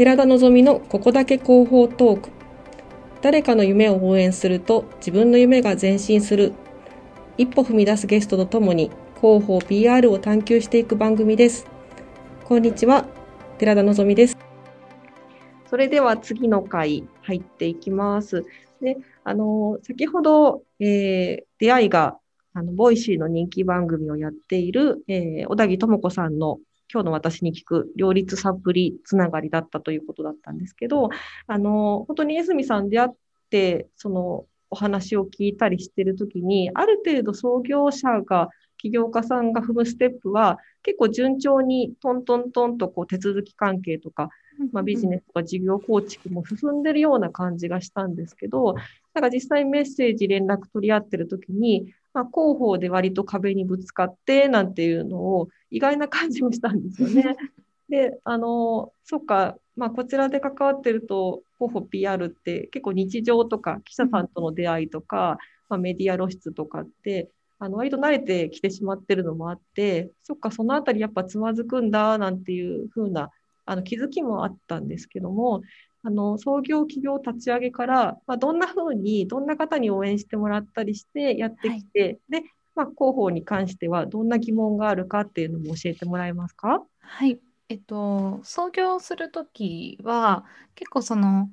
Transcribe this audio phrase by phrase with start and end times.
[0.00, 2.30] 寺田望のここだけ広報トーク。
[3.20, 6.54] 誰かの夢を応援すると自分の夢が前進する。
[7.36, 8.90] 一歩踏み出すゲストとともに
[9.20, 11.66] 広報 PR を探求していく番組です。
[12.46, 13.04] こんにちは
[13.58, 14.38] 寺田望です。
[15.68, 18.46] それでは次の回入っていきます。
[18.80, 22.16] であの先ほど、えー、出会いが
[22.54, 26.58] あの Voicy の人気番組をやっている、えー、小田木智子さんの
[26.92, 31.10] 今日の私に聞く両立サプリつながりだったということだったんですけど、
[31.46, 33.10] あの、本当に江住さん出会っ
[33.50, 44.30] て、そのお話を聞いたりしてるときに、ある程度創業者が、起業家さんが踏むステップは、結構順調にトントントンとこう手続き関係とか、
[44.72, 48.74] まあ、ビジネスとか事業構築も進んでるような感じがしたんですけど、
[49.14, 57.36] なんか実際メッセージ連絡取り合ってるときに、まあ、広報で割と壁にぶつかってなんていうのを意外な感じもしたんですよね。
[57.88, 65.38] で、あの、そっか、まあ、こちらで関わってると、広報 PR って結構日常とか記者さんとの出会いとか、
[65.68, 73.30] まあ、メディア露出とかって、あの割と慣れてきてしまってるのもあって、そっか、そのあたりやっぱつまずくんだなんていう風な
[73.66, 75.62] あの気づきもあったんですけども、
[76.02, 82.42] あの創業企業立ち上げから、まあ、どんなふうにどんな方に応援してもらったりしてやってきて、はい、で、
[82.74, 86.82] まあ、広報に関してはどんな疑問があるかっていうのも教えてもらえますか？
[87.00, 87.38] はい。
[87.68, 91.50] えっと、創業する時は結構その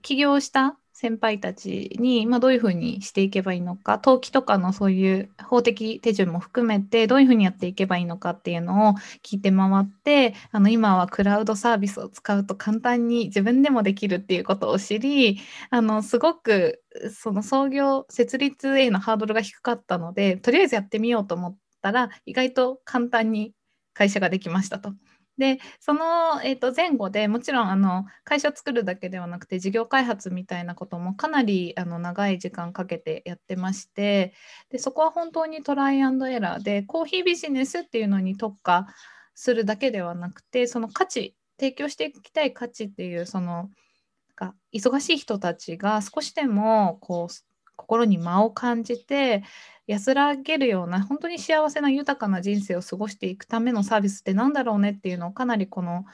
[0.00, 15.40] 起業した先輩たちに、まあ、どういうふうにしていけばいいのか登記とかのそういう法的手順も含めてどういうふうにやっていけばいいのかっていうのを聞いて回ってあの今はクラウドサービスを使うと簡単に自分でもできるっていうことを知り
[15.70, 23.54] あのすごくその創業設立へのハードルが低かったのでとりあえずやってみようと思ったら意外と簡単に
[23.94, 24.92] 会社ができましたと。
[25.42, 34.34] でその、えー、と前後でもちろんあの会社作るだけではなくて事業開発みたいなこともかなりあの長い時間かけてやってまして
[34.70, 38.86] でそこは本当にトライアンドエラーでコーヒービジネスっていうのに特化
[39.34, 43.68] するだけではなくてその価値提供していきたい価値っていうその
[44.72, 47.51] 忙しい人たちが少しでもこう
[47.82, 49.42] 心に間を感じて
[49.86, 56.04] 安らげるような本当に幸せな豊かな人生を過ごしていくためのサービスって何だろうねっていうのをかなりこの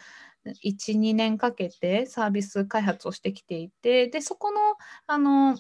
[0.46, 4.58] 12年かけてサービス開発をしてきていてでそこの
[5.06, 5.58] あの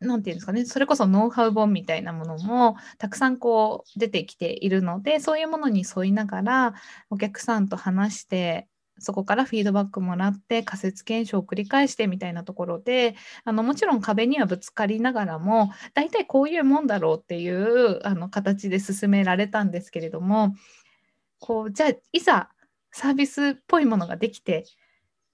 [0.00, 6.74] なんていうんですかね、それこそノウハウ本みたいなものもたくさんこう出てきているので、そういうものに沿いながら
[7.10, 8.68] お客さんと話して
[8.98, 20.54] そこからフィードバックもらって仮説検証を繰り返してみたいなところであのもちろん壁にはぶつかりながらも大体こういうもんだろうっていうあの形で進められたんですけれども
[21.38, 22.50] こうじゃあいざ
[22.92, 24.64] サービスっぽいものができて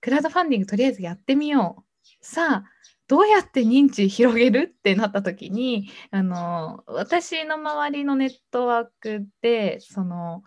[0.00, 1.82] クラウドファンディングとりあえずやってみよう。
[2.22, 2.65] さあ
[3.06, 10.42] どうやって認知広げるってなった時にあの私の周りのネットワークでその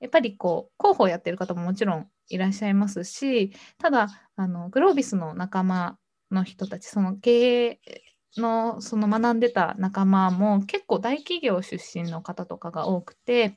[0.00, 5.98] やっぱりこう広報やってる方ももちろんいらっしゃいますし、ただ、あのグロービスの仲間
[6.30, 7.80] の人たち、その経営
[8.36, 13.56] のその学んでた仲間も結構大企業出身の方とかが多くて、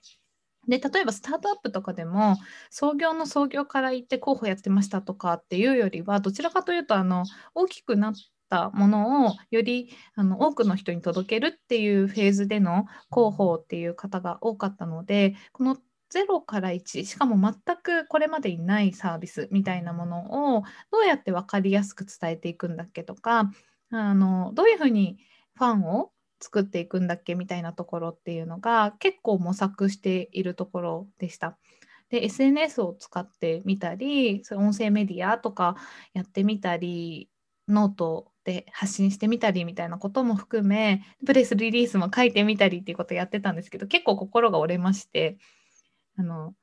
[0.68, 2.38] で例えばスタートアップとかでも
[2.70, 7.24] 創業の創業から行って候補やってましたとかっていうよりはどちらかというとあの
[7.56, 8.14] 大きくなっ
[8.50, 15.78] たものをよりあの多くの人に届けるっていうフェーズでの広報っていう方が多かったのでこの
[16.14, 23.52] 0から1しかも全くこれまでにないサービスみたいなものをどうやって分かりやすく伝えていくんだっけとか
[23.92, 25.18] あのどういうふうに
[25.56, 26.12] ファンを
[26.42, 31.58] 作っていくんだっけみたいなところっていうのが結構模索しているところでした。
[32.10, 35.78] で SNS を使ってみたり音声メディアとか
[36.14, 37.30] やってみたり
[37.70, 45.38] ノートで発信してみたりみたいなことも含めプレスリリースも書いてみたりっていうことやってたんですけど結構心が折れまして
[46.18, 46.54] あの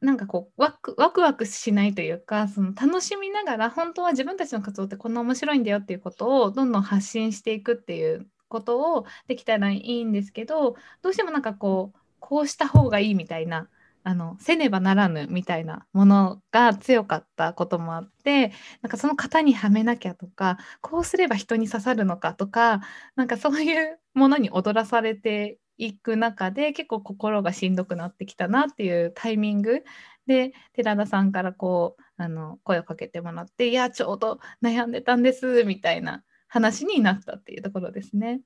[0.00, 13.68] なんかこうワクワクワクしないというかその楽しみながら本当は自分たちの活動ってこんな面白いんだよっていうことをどんどん発信していくっていうことをできたらいいんですけどどうしてもなんかこうこうした方がいいみたいな
[14.04, 18.52] あのせねばならぬみたいなものが強かったこともあって
[18.82, 22.80] なんかその型にはめなきゃとかこうすれば人に刺さるのかとか
[23.14, 29.82] なんかそういうものに踊らされていく中で結構心がしんどくなってきたなっていうタイミング
[30.26, 38.42] で寺田さんからこうあの声をかけてもらって「いやちょうど悩んでたんです」みたいな話になったっていうところですね。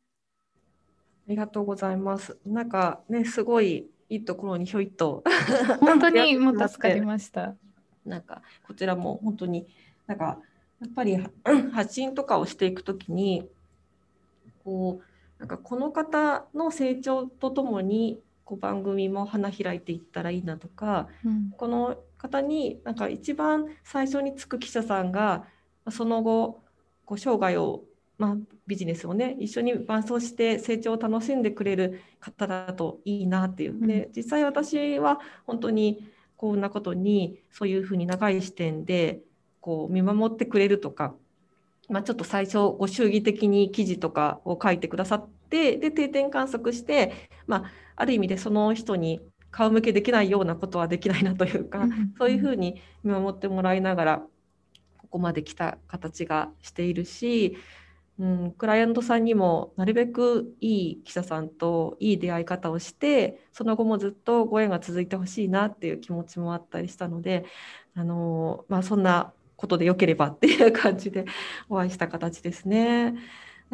[1.26, 2.38] ありがとうございます。
[2.46, 5.24] なんかねすごいいいところにひょいっと
[5.80, 7.56] 本当に もう助かりました。
[8.04, 9.66] なんかこちらも本当に
[10.06, 10.40] なんか
[10.80, 11.18] やっぱり
[11.72, 13.48] 発信とかをしていくときに
[14.62, 25.44] こうなんかこの方の成長とともにこう番組も花開いていったらいいなとか、うん、この方になんか一番最初につく記者さんが
[25.90, 26.62] その後
[27.04, 27.82] こう生涯を、
[28.18, 28.36] まあ、
[28.66, 39.20] ビジネスをね一緒に伴走して成長を楽しんでくれる方だといいなっていう、で実際私は本当にこんなことにそういうふうに長い視点で
[39.60, 41.14] こう見守ってくれるとか、
[41.88, 51.86] まあ、ちょっと最初ご祝儀的に記事とかを書いてくださってで定点観測して、まあ、ある意味でその人に顔向けできないようなことはできないなというか、
[52.18, 54.22] そういうふうに見守ってもらいながら
[54.98, 57.56] ここまで来た形がしているし、
[58.18, 67.44] うん、クライアントさんにもなるべくいい記者さんといい出会い方をしてその後もずっとご縁が続いてほしいなっていう気持ちもあったりしたので、
[67.94, 71.24] あのまあ、そんなことでよければっていう感じで
[71.68, 73.14] お会いした形ですね。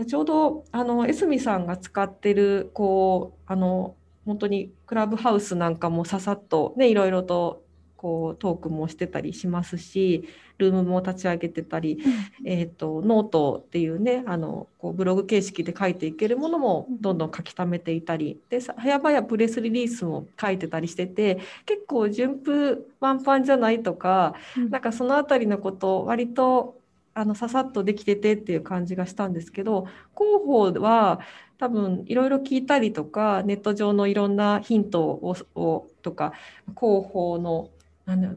[0.07, 3.95] ちょうどあのエスミさんが使ってるこうあの
[4.25, 7.62] 本当にクラブハウスなんかもささっとねいろいろと
[8.03, 10.29] こうトークもしてたりしますし
[10.59, 11.99] ルームも立ち上げてたり、
[12.43, 26.77] うん、えーと、ノートっていうねあのこうブログ形式で書いていけるものもどんどん書き溜めていたりで早々プレスリリースも書いてたりしてて結構順風満帆じゃないとか、うん、なんかその辺りのこと割と
[27.15, 31.21] あのささっとできててっていう感じがしたんですけど広報は
[31.59, 36.33] 多分いろいろ聞いたりとかネット上のいろんなヒントををとか
[36.75, 37.71] 広報の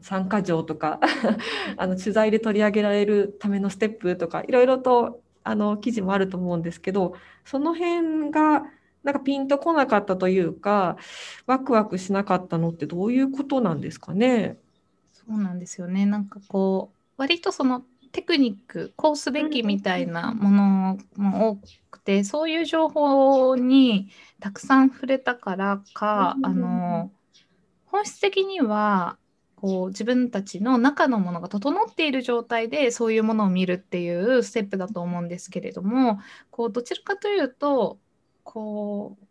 [0.00, 1.00] 参加条とか
[1.76, 7.14] あの取材で取り上げられるためのステップとかいろいろとあの記事もあると思うんですけど
[7.44, 8.64] その辺が
[9.02, 10.96] なんかピンとこなかったというか
[11.46, 14.58] ワクワクしなかったのってどういうことなんですかね？
[15.12, 16.06] そうなんですよね。
[16.06, 21.56] なんかこう割とそのテクニックこうすべきみたいなものも多
[21.90, 24.08] くてそういう情報に
[24.40, 27.12] たくさん触れたからか、あの
[27.84, 29.18] 本質的には
[29.56, 36.20] こう自分たちの中のものが整っている状態でそういうものを見るっていうステップだと思うんですけれども
[36.50, 37.98] こうどちらかというと
[38.44, 39.26] こう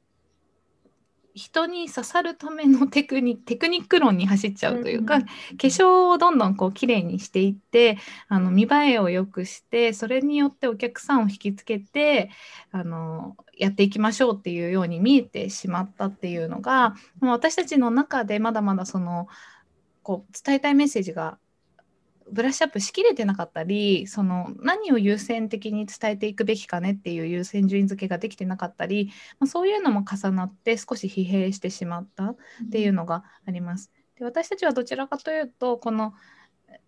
[1.36, 5.28] 人に刺さるための テクニテクニック論に走っちゃうというか、うん、化
[5.58, 7.98] 粧をどんどんこう綺麗にしていって
[8.30, 12.32] あの見栄えを良くしてそれによってお客さんを引きつけて
[12.72, 19.28] あのやっていきましょうっていうように見えてしまったっていうのが私たちの中でまだまだその
[20.06, 21.40] こう伝えたいメッセージが
[22.32, 29.10] ブラッシュアップしきれてなかったりその何を優先的に伝えていくべきかねっていう優先順位付けができてなかったり、
[29.40, 32.36] まあ、そういうのも重なって少し疲弊してしまったっ
[32.72, 33.92] ていうのがあります。
[34.20, 36.14] で私たちはどちらかというとこの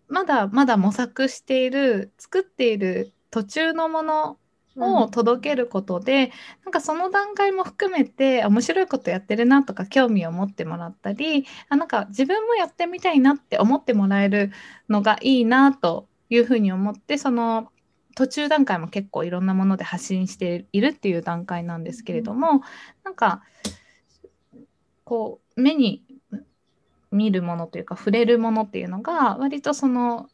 [0.07, 4.37] まだまだ模索している作っている途中のもの
[4.79, 6.29] を届けることで、うん、
[6.65, 14.51] なんかその段階も含めて面白いことやってるなとか興味を持ってもらったりあなんか自分もやってみたいなって思ってもらえる
[14.89, 17.71] のがいいなというふうに思ってその
[18.15, 22.61] 途中段階も結構いろんなもので発信しているっていう段階なんですけれども、うん、
[23.03, 23.43] なんか
[25.03, 26.03] こう目に
[27.11, 30.27] 見るものというか触れるものっていうのが割とその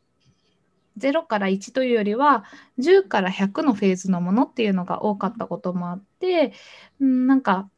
[1.12, 2.46] 0から1というよりは
[2.80, 6.54] 10から100のフェーズのものっていうのが多かったこともあって、
[7.00, 7.70] うん、なんか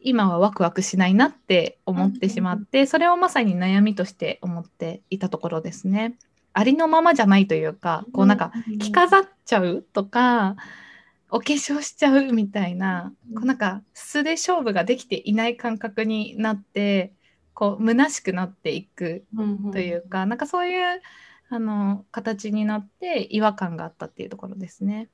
[0.00, 6.16] 今はワクワクしないなって思ってしまって、それをまさに悩みとして思っていたところですね。
[6.52, 10.56] ありのままじゃないというかこうなんか着飾っちゃうとか
[11.30, 17.14] お化粧しちゃうみたいなこうなんか素で勝負ができていない感覚になって
[17.54, 19.24] こう虚しくなっていく
[19.72, 21.00] というか、なんかそういう
[21.52, 25.10] あの形になって違和感があったっていうところですね。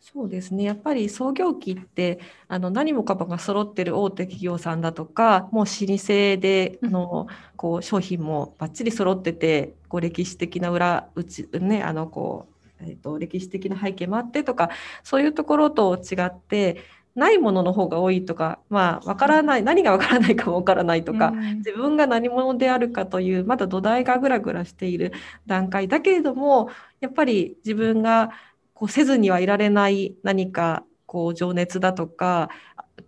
[0.00, 6.06] そうですねやっぱり創業期ってあの何もかもが揃ってる大手企業さんだとかもう老舗
[6.40, 7.26] での
[7.56, 12.46] こう商品もばっちり揃っててこう歴史的な裏うちねあのこ
[12.80, 14.70] う、えーと歴史的な背景もあってとか
[15.02, 16.84] そういうところと違って
[17.18, 25.12] ないものの方が多いとか、まあ、わからない、何がわからないかもわからないとか、うん、自分が何者であるかという、まだ土台がぐらぐらしている
[25.46, 26.70] 段階だけれども、
[27.00, 28.30] やっぱり自分が
[28.72, 32.50] こうせずにはいられない何か、こう、情熱だとか、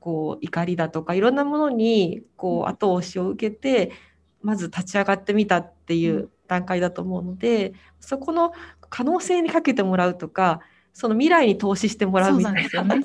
[0.00, 3.92] こう、怒りだとか、いろんなものに、こう、後押しを受けて、
[4.42, 8.52] まず立ち上がってみたっていう段階だと思うので、そこの
[8.88, 10.60] 可能性にかけてもらうとか、
[10.92, 13.04] その未来に投資してもらうみたいな、 ね、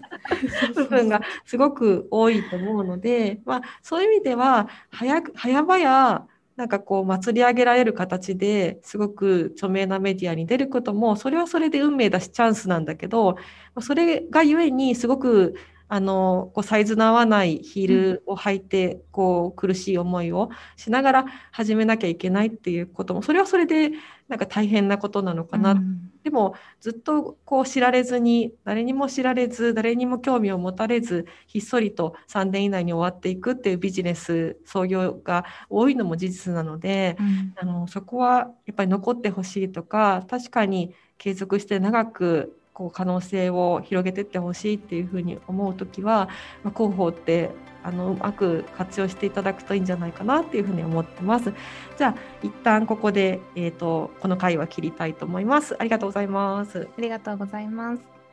[0.76, 13.36] 部分がすごく多いと思うので、まあ、そういう意味では早く早々なんかこう祭り上げられる形ですごく著名なメディアに出ることもそれはそれで運命だしチャンスなんだけど
[13.82, 15.56] それがゆえにすごく
[15.88, 23.92] あのこうサイズの合わないヒールを履いて、こう苦しい思いをしながら始めなきゃいけないっていうこともそれはそれで
[24.28, 46.28] なんか大変なことなのかな、うん、でもずっとこう知られずに誰にも知られず誰にも興味を持たれずひっそりと3年以内に終わっていくっていうビジネス創業が多いのも事実なので、うん、あのそこはやっぱり残ってほしいとか確かに継続して長くこう可能性を広げていってほしいっていうふうに思う時は、
[46.62, 47.50] まあ、広報って
[47.84, 51.54] あのうまく活用していただくといいんじゃないかなっていうふうに思ってます。
[51.98, 55.76] じゃあ一旦ここで、えーと、この回は切りたいと思います。
[55.80, 56.90] ありがとうございます。
[56.98, 58.25] ありがとうございます。